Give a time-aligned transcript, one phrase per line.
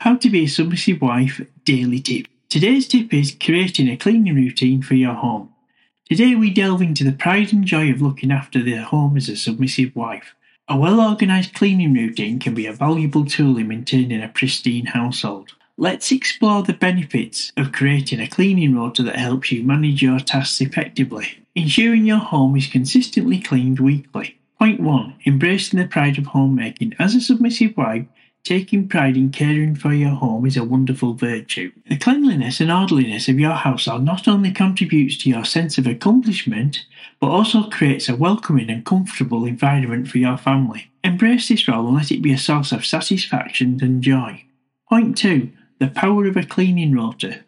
[0.00, 2.26] How to be a submissive wife daily tip.
[2.48, 5.50] Today's tip is creating a cleaning routine for your home.
[6.08, 9.36] Today we delve into the pride and joy of looking after the home as a
[9.36, 10.34] submissive wife.
[10.68, 15.52] A well organised cleaning routine can be a valuable tool in maintaining a pristine household.
[15.76, 20.62] Let's explore the benefits of creating a cleaning rota that helps you manage your tasks
[20.62, 21.44] effectively.
[21.54, 24.38] Ensuring your home is consistently cleaned weekly.
[24.58, 25.16] Point 1.
[25.26, 26.94] Embracing the pride of homemaking.
[26.98, 28.06] As a submissive wife,
[28.42, 31.72] Taking pride in caring for your home is a wonderful virtue.
[31.88, 36.86] The cleanliness and orderliness of your household not only contributes to your sense of accomplishment,
[37.20, 40.90] but also creates a welcoming and comfortable environment for your family.
[41.04, 44.44] Embrace this role and let it be a source of satisfaction and joy.
[44.88, 45.50] Point 2.
[45.78, 47.44] The power of a cleaning rota.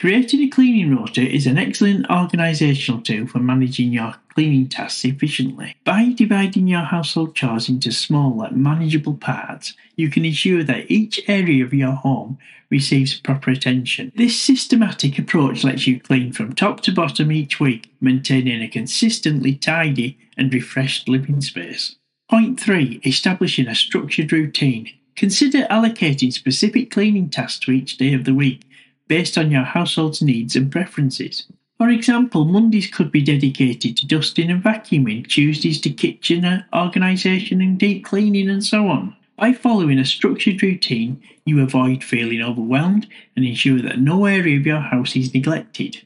[0.00, 5.76] Creating a cleaning rota is an excellent organisational tool for managing your cleaning tasks efficiently.
[5.84, 11.64] By dividing your household chores into smaller, manageable parts, you can ensure that each area
[11.64, 12.38] of your home
[12.70, 14.10] receives proper attention.
[14.16, 19.54] This systematic approach lets you clean from top to bottom each week, maintaining a consistently
[19.54, 21.94] tidy and refreshed living space.
[22.28, 24.90] Point 3 Establishing a structured routine.
[25.14, 28.62] Consider allocating specific cleaning tasks to each day of the week
[29.08, 31.46] based on your household's needs and preferences.
[31.78, 37.78] For example, Mondays could be dedicated to dusting and vacuuming, Tuesdays to kitchen organisation and
[37.78, 39.16] deep cleaning, and so on.
[39.36, 44.66] By following a structured routine, you avoid feeling overwhelmed and ensure that no area of
[44.66, 46.02] your house is neglected.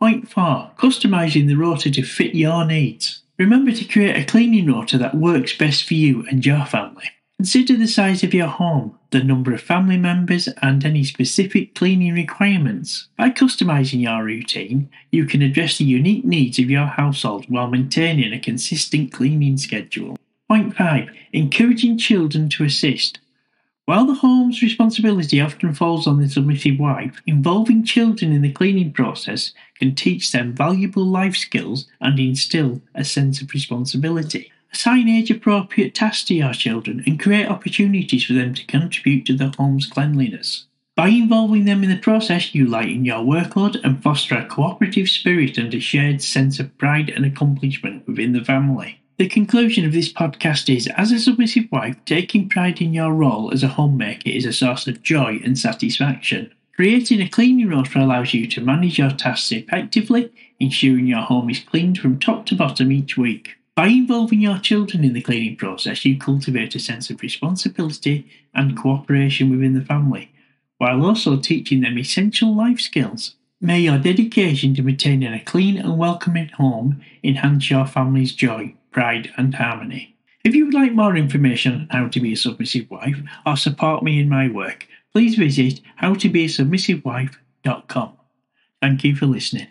[0.00, 0.72] Point 4.
[0.76, 3.22] Customising the rota to fit your needs.
[3.38, 7.08] Remember to create a cleaning rota that works best for you and your family.
[7.42, 12.14] Consider the size of your home, the number of family members, and any specific cleaning
[12.14, 13.08] requirements.
[13.18, 18.32] By customising your routine, you can address the unique needs of your household while maintaining
[18.32, 20.16] a consistent cleaning schedule.
[20.48, 21.08] Point 5.
[21.32, 23.18] Encouraging children to assist.
[23.86, 28.92] While the home's responsibility often falls on the submissive wife, involving children in the cleaning
[28.92, 34.52] process can teach them valuable life skills and instill a sense of responsibility.
[34.72, 39.36] Assign age appropriate tasks to your children and create opportunities for them to contribute to
[39.36, 40.66] the home's cleanliness.
[40.94, 45.58] By involving them in the process, you lighten your workload and foster a cooperative spirit
[45.58, 49.00] and a shared sense of pride and accomplishment within the family.
[49.18, 53.52] The conclusion of this podcast is as a submissive wife, taking pride in your role
[53.52, 56.52] as a homemaker is a source of joy and satisfaction.
[56.74, 61.60] Creating a cleaning roster allows you to manage your tasks effectively, ensuring your home is
[61.60, 63.56] cleaned from top to bottom each week.
[63.74, 68.76] By involving your children in the cleaning process, you cultivate a sense of responsibility and
[68.76, 70.30] cooperation within the family,
[70.76, 73.36] while also teaching them essential life skills.
[73.62, 79.32] May your dedication to maintaining a clean and welcoming home enhance your family's joy, pride,
[79.38, 80.16] and harmony.
[80.44, 84.02] If you would like more information on how to be a submissive wife or support
[84.02, 88.12] me in my work, please visit howtobeasubmissivewife.com.
[88.82, 89.68] Thank you for listening.